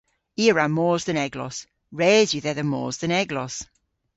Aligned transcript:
I 0.41 0.43
a 0.49 0.53
wra 0.53 0.65
mos 0.77 1.01
dhe'n 1.05 1.23
eglos. 1.25 1.57
Res 2.01 2.29
yw 2.33 2.43
dhedha 2.45 2.65
mos 2.71 2.95
dhe'n 2.99 3.17
eglos. 3.21 3.55